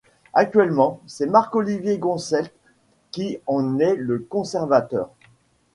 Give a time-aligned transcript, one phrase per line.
[0.33, 2.51] Actuellement, c'est Marc-Olivier Gonseth
[3.11, 5.11] qui en est le conservateur.